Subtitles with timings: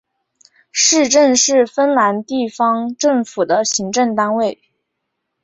[0.71, 4.59] 市镇是芬兰地方政府的行政单位。